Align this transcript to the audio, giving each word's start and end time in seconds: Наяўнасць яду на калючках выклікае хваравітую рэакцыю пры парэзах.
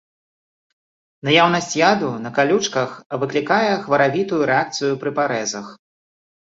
Наяўнасць 1.29 1.75
яду 1.91 2.09
на 2.25 2.33
калючках 2.39 2.89
выклікае 3.25 3.69
хваравітую 3.87 4.43
рэакцыю 4.53 4.93
пры 5.07 5.11
парэзах. 5.23 5.65